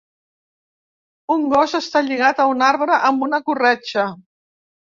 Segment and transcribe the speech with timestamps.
[1.35, 4.09] Un gos està lligat a un arbre amb una corretja.